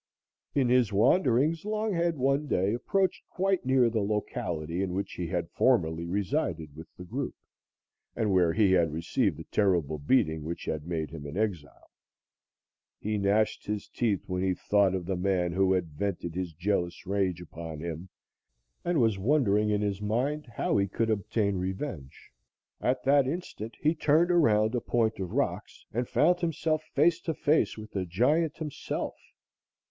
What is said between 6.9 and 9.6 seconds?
the group, and where he had received the